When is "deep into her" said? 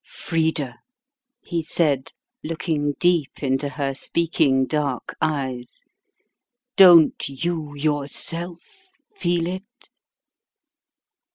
2.93-3.93